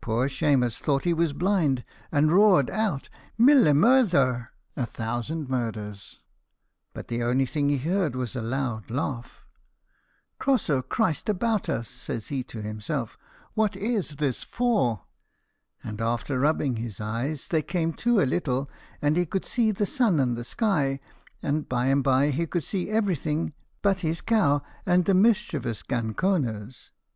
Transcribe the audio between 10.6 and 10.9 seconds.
o'